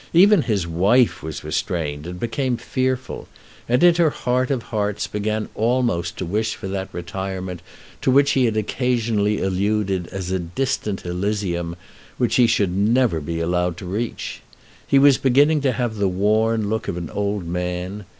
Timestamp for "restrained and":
1.43-2.19